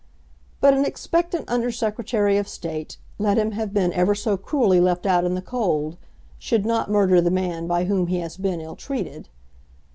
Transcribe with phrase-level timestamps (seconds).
[0.61, 5.05] But an expectant Under Secretary of State, let him have been ever so cruelly left
[5.05, 5.95] out in the cold,
[6.39, 9.29] should not murder the man by whom he has been ill treated.